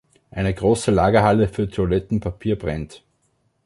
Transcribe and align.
Eine 0.31 0.51
große 0.51 0.89
Lagerhalle 0.89 1.47
für 1.47 1.69
Toilettenpapier 1.69 2.57
brennt. 2.57 3.03